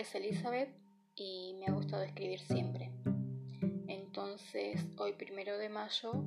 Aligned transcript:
es 0.00 0.14
Elizabeth 0.14 0.70
y 1.14 1.54
me 1.58 1.66
ha 1.66 1.72
gustado 1.72 2.02
escribir 2.02 2.40
siempre. 2.40 2.90
Entonces, 3.86 4.86
hoy 4.96 5.12
primero 5.12 5.58
de 5.58 5.68
mayo, 5.68 6.24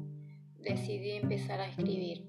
decidí 0.59 1.13
empezar 1.13 1.59
a 1.59 1.67
escribir. 1.67 2.23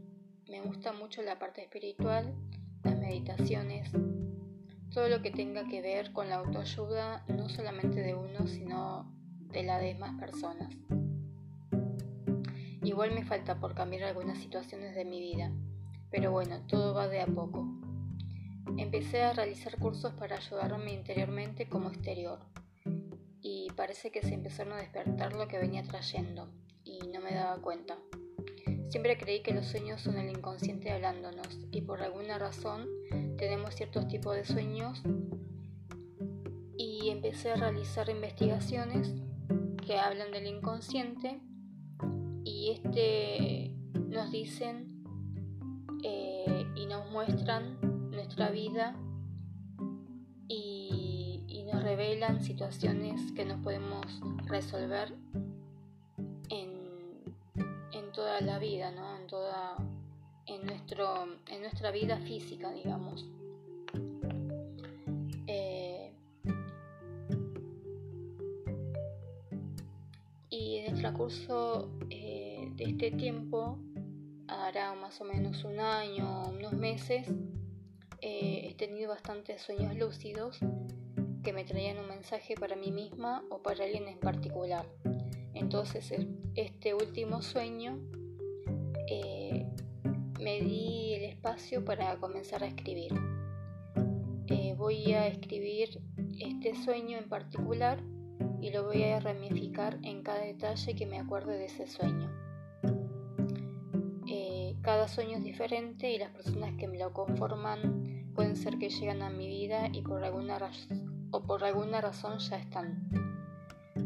Me 0.49 0.63
gusta 0.63 0.93
mucho 0.95 1.21
la 1.21 1.39
parte 1.39 1.61
espiritual, 1.63 2.35
las 2.83 2.99
meditaciones, 2.99 3.91
todo 4.91 5.09
lo 5.11 5.21
que 5.21 5.33
tenga 5.33 5.69
que 5.69 5.83
ver 5.83 6.15
con 6.15 6.31
la 6.31 6.37
autoayuda, 6.37 7.27
no 7.29 7.51
solamente 7.51 8.01
de 8.01 8.15
uno, 8.15 8.47
sino 8.47 9.15
de 9.53 9.65
la 9.65 9.79
de 9.79 9.97
más 9.97 10.19
personas. 10.19 10.75
Igual 12.83 13.15
me 13.15 13.25
falta 13.25 13.61
por 13.61 13.75
cambiar 13.75 14.05
algunas 14.05 14.39
situaciones 14.39 14.95
de 14.95 15.05
mi 15.05 15.21
vida, 15.21 15.53
pero 16.11 16.33
bueno, 16.33 16.67
todo 16.67 16.95
va 16.95 17.07
de 17.07 17.21
a 17.21 17.27
poco. 17.27 17.84
Empecé 18.77 19.23
a 19.23 19.33
realizar 19.33 19.79
cursos 19.79 20.13
para 20.15 20.37
ayudarme 20.37 20.93
interiormente 20.93 21.69
como 21.69 21.89
exterior 21.89 22.41
y 23.41 23.69
parece 23.77 24.11
que 24.11 24.23
se 24.23 24.35
empezaron 24.35 24.73
a 24.73 24.79
despertar 24.79 25.35
lo 25.35 25.47
que 25.47 25.59
venía 25.59 25.83
trayendo 25.83 26.49
y 26.83 26.99
no 27.13 27.21
me 27.21 27.35
daba 27.35 27.61
cuenta. 27.61 27.99
Siempre 28.89 29.19
creí 29.19 29.43
que 29.43 29.55
los 29.55 29.67
sueños 29.67 30.01
son 30.01 30.19
el 30.19 30.31
inconsciente 30.31 30.91
hablándonos 30.91 31.61
y 31.71 31.83
por 31.83 32.03
alguna 32.03 32.39
razón 32.39 32.89
tenemos 33.37 33.75
ciertos 33.75 34.09
tipos 34.09 34.35
de 34.35 34.45
sueños 34.45 35.03
y 36.77 37.11
empecé 37.11 37.53
a 37.53 37.57
realizar 37.57 38.09
investigaciones 38.09 39.15
que 39.87 39.99
hablan 39.99 40.31
del 40.33 40.47
inconsciente 40.47 41.41
y 42.45 42.71
este 42.73 43.75
nos 44.09 44.31
dicen 44.31 45.05
eh, 46.03 46.67
y 46.77 46.87
nos 46.87 47.11
muestran 47.11 47.94
nuestra 48.15 48.51
vida 48.51 48.95
y, 50.49 51.45
y, 51.49 51.65
nos 51.65 51.83
revelan 51.83 52.43
situaciones 52.43 53.33
que 53.33 53.45
nos 53.45 53.61
podemos 53.61 54.07
resolver 54.47 55.15
en, 56.51 56.71
en 57.93 58.13
toda 58.13 58.41
la 58.41 58.59
vida, 58.59 58.91
¿no? 58.93 59.17
en, 59.17 59.27
toda, 59.27 59.77
en, 60.47 60.67
nuestro, 60.67 61.25
en 61.49 61.63
nuestra 61.63 61.91
vida 61.91 62.19
física, 62.19 62.71
digamos. 62.73 63.27
y 70.55 70.77
en 70.77 70.95
el 70.95 71.01
transcurso 71.01 71.91
eh, 72.11 72.71
de 72.77 72.85
este 72.85 73.11
tiempo, 73.11 73.77
hará 74.47 74.95
más 74.95 75.21
o 75.21 75.25
menos 75.25 75.65
un 75.65 75.81
año, 75.81 76.49
unos 76.49 76.73
meses, 76.73 77.27
eh, 78.27 78.71
he 78.71 78.75
tenido 78.75 79.11
bastantes 79.11 79.61
sueños 79.61 79.95
lúcidos 79.97 80.59
que 81.43 81.53
me 81.53 81.63
traían 81.65 81.99
un 81.99 82.09
mensaje 82.09 82.55
para 82.55 82.75
mí 82.75 82.91
misma 82.91 83.45
o 83.51 83.63
para 83.63 83.85
alguien 83.85 84.09
en 84.09 84.19
particular. 84.19 84.87
Entonces, 85.53 86.11
este 86.55 86.95
último 86.95 87.43
sueño 87.43 87.99
eh, 89.11 89.67
me 90.41 90.61
di 90.63 91.13
el 91.13 91.25
espacio 91.25 91.85
para 91.85 92.17
comenzar 92.17 92.65
a 92.65 92.67
escribir. 92.67 93.13
voy 94.79 95.13
a 95.13 95.27
escribir 95.27 96.01
este 96.41 96.75
sueño 96.77 97.19
en 97.19 97.29
particular 97.29 98.03
y 98.63 98.71
lo 98.71 98.85
voy 98.85 99.03
a 99.05 99.21
ramificar 99.21 99.99
en 100.03 100.23
cada 100.23 100.41
detalle 100.41 100.95
que 100.95 101.05
me 101.05 101.19
acuerde 101.19 101.59
de 101.59 101.67
ese 101.67 101.87
sueño. 101.87 102.31
Eh, 104.27 104.77
cada 104.81 105.09
sueño 105.09 105.37
es 105.37 105.45
diferente 105.45 106.11
y 106.11 106.19
las 106.19 106.31
personas 106.31 106.75
que 106.79 106.89
me 106.89 106.99
lo 106.99 107.13
conforman 107.13 108.14
pueden 108.35 108.57
ser 108.57 108.79
que 108.79 108.91
llegan 108.91 109.23
a 109.23 109.31
mi 109.31 109.47
vida 109.47 109.89
y 109.93 110.03
por 110.03 110.25
alguna 110.25 110.59
o 111.31 111.43
por 111.43 111.65
alguna 111.65 112.01
razón 112.01 112.39
ya 112.39 112.57
están. 112.57 113.09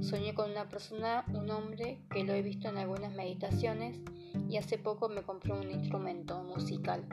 Soñé 0.01 0.35
con 0.35 0.51
una 0.51 0.69
persona, 0.69 1.25
un 1.35 1.51
hombre, 1.51 2.01
que 2.11 2.25
lo 2.25 2.33
he 2.33 2.43
visto 2.43 2.69
en 2.69 2.79
algunas 2.79 3.13
meditaciones 3.15 4.01
y 4.49 4.57
hace 4.57 4.79
poco 4.79 5.09
me 5.09 5.23
compré 5.23 5.53
un 5.53 5.71
instrumento 5.71 6.43
musical. 6.45 7.05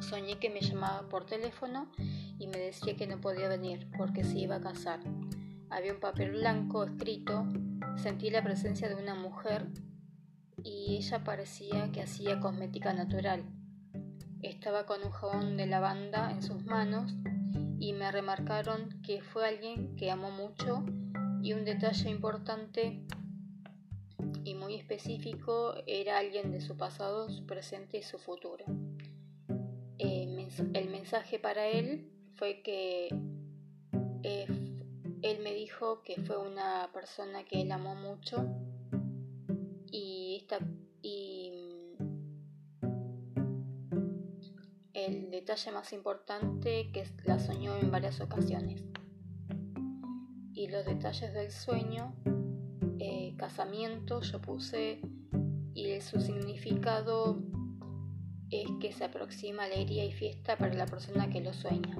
Soñé 0.00 0.38
que 0.38 0.50
me 0.50 0.60
llamaba 0.60 1.08
por 1.08 1.24
teléfono 1.24 1.90
y 2.38 2.46
me 2.48 2.58
decía 2.58 2.96
que 2.96 3.06
no 3.06 3.20
podía 3.20 3.48
venir 3.48 3.88
porque 3.96 4.24
se 4.24 4.38
iba 4.38 4.56
a 4.56 4.60
casar. 4.60 5.00
Había 5.70 5.94
un 5.94 6.00
papel 6.00 6.32
blanco 6.32 6.84
escrito, 6.84 7.46
sentí 7.96 8.30
la 8.30 8.42
presencia 8.42 8.88
de 8.88 9.00
una 9.00 9.14
mujer 9.14 9.68
y 10.62 10.96
ella 10.96 11.24
parecía 11.24 11.90
que 11.92 12.02
hacía 12.02 12.40
cosmética 12.40 12.92
natural. 12.92 13.44
Estaba 14.42 14.86
con 14.86 15.02
un 15.02 15.10
jabón 15.10 15.56
de 15.56 15.66
lavanda 15.66 16.30
en 16.30 16.42
sus 16.42 16.64
manos 16.64 17.12
y 17.78 17.92
me 17.92 18.10
remarcaron 18.10 19.00
que 19.02 19.22
fue 19.22 19.46
alguien 19.48 19.96
que 19.96 20.10
amó 20.10 20.30
mucho 20.30 20.84
y 21.42 21.52
un 21.52 21.64
detalle 21.64 22.10
importante 22.10 23.02
y 24.44 24.54
muy 24.54 24.74
específico 24.74 25.74
era 25.86 26.18
alguien 26.18 26.50
de 26.52 26.60
su 26.60 26.76
pasado, 26.76 27.28
su 27.28 27.46
presente 27.46 27.98
y 27.98 28.02
su 28.02 28.18
futuro. 28.18 28.64
Eh, 29.98 30.48
el 30.74 30.90
mensaje 30.90 31.38
para 31.38 31.66
él 31.66 32.10
fue 32.34 32.62
que 32.62 33.08
eh, 34.22 34.46
él 35.22 35.38
me 35.42 35.54
dijo 35.54 36.02
que 36.02 36.16
fue 36.22 36.38
una 36.38 36.90
persona 36.92 37.44
que 37.44 37.60
él 37.62 37.72
amó 37.72 37.94
mucho 37.94 38.46
y, 39.90 40.38
esta, 40.40 40.58
detalle 45.40 45.72
más 45.72 45.90
importante 45.94 46.90
que 46.92 47.06
la 47.24 47.38
soñó 47.38 47.74
en 47.76 47.90
varias 47.90 48.20
ocasiones. 48.20 48.84
Y 50.52 50.68
los 50.68 50.84
detalles 50.84 51.32
del 51.32 51.50
sueño, 51.50 52.14
eh, 52.98 53.34
casamiento, 53.38 54.20
yo 54.20 54.38
puse 54.42 55.00
y 55.72 55.98
su 56.02 56.20
significado 56.20 57.42
es 58.50 58.68
que 58.80 58.92
se 58.92 59.04
aproxima 59.04 59.64
alegría 59.64 60.04
y 60.04 60.12
fiesta 60.12 60.58
para 60.58 60.74
la 60.74 60.84
persona 60.84 61.30
que 61.30 61.40
lo 61.40 61.54
sueña. 61.54 61.96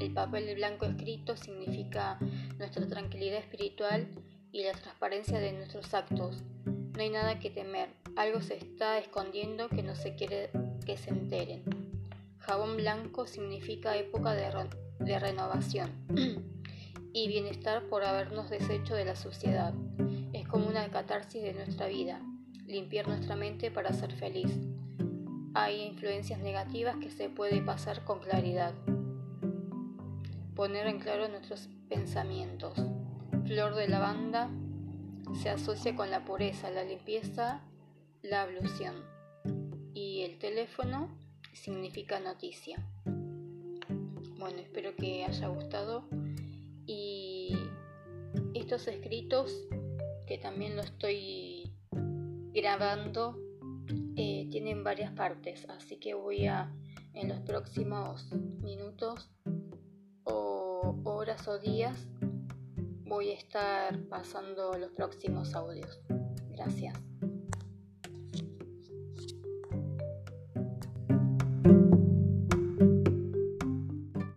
El 0.00 0.12
papel 0.12 0.52
blanco 0.56 0.86
escrito 0.86 1.36
significa 1.36 2.18
nuestra 2.58 2.84
tranquilidad 2.88 3.38
espiritual 3.38 4.08
y 4.50 4.64
la 4.64 4.72
transparencia 4.72 5.38
de 5.38 5.52
nuestros 5.52 5.94
actos. 5.94 6.42
No 6.64 7.00
hay 7.00 7.10
nada 7.10 7.38
que 7.38 7.50
temer, 7.50 7.90
algo 8.16 8.40
se 8.40 8.56
está 8.56 8.98
escondiendo 8.98 9.68
que 9.68 9.84
no 9.84 9.94
se 9.94 10.16
quiere 10.16 10.50
que 10.84 10.96
se 10.96 11.10
enteren. 11.10 11.81
Jabón 12.42 12.76
blanco 12.76 13.26
significa 13.26 13.96
época 13.96 14.34
de, 14.34 14.50
de 15.00 15.18
renovación 15.18 15.90
y 17.12 17.28
bienestar 17.28 17.88
por 17.88 18.04
habernos 18.04 18.50
deshecho 18.50 18.94
de 18.94 19.04
la 19.04 19.16
suciedad. 19.16 19.74
Es 20.32 20.46
como 20.48 20.66
una 20.68 20.90
catarsis 20.90 21.42
de 21.42 21.54
nuestra 21.54 21.86
vida, 21.86 22.20
limpiar 22.66 23.08
nuestra 23.08 23.36
mente 23.36 23.70
para 23.70 23.92
ser 23.92 24.12
feliz. 24.12 24.52
Hay 25.54 25.82
influencias 25.82 26.40
negativas 26.40 26.96
que 26.96 27.10
se 27.10 27.28
puede 27.28 27.62
pasar 27.62 28.04
con 28.04 28.20
claridad 28.20 28.74
poner 30.54 30.86
en 30.86 30.98
claro 30.98 31.28
nuestros 31.28 31.68
pensamientos. 31.88 32.74
Flor 33.46 33.74
de 33.74 33.88
lavanda 33.88 34.50
se 35.34 35.50
asocia 35.50 35.96
con 35.96 36.10
la 36.10 36.24
pureza, 36.24 36.70
la 36.70 36.84
limpieza, 36.84 37.62
la 38.22 38.42
ablución. 38.42 38.94
Y 39.94 40.22
el 40.22 40.38
teléfono 40.38 41.08
significa 41.52 42.20
noticia. 42.20 42.84
Bueno, 44.38 44.58
espero 44.58 44.94
que 44.96 45.24
haya 45.24 45.48
gustado. 45.48 46.04
Y 46.86 47.56
estos 48.54 48.88
escritos, 48.88 49.68
que 50.26 50.38
también 50.38 50.76
lo 50.76 50.82
estoy 50.82 51.72
grabando, 52.52 53.38
eh, 54.16 54.48
tienen 54.50 54.84
varias 54.84 55.12
partes, 55.12 55.68
así 55.68 55.96
que 55.96 56.14
voy 56.14 56.46
a 56.46 56.72
en 57.14 57.28
los 57.28 57.40
próximos 57.40 58.32
minutos 58.62 59.30
horas 61.04 61.46
o 61.48 61.58
días 61.58 62.08
voy 63.12 63.30
a 63.30 63.34
estar 63.34 63.98
pasando 64.08 64.72
los 64.78 64.90
próximos 64.92 65.54
audios. 65.54 66.00
Gracias. 66.50 67.11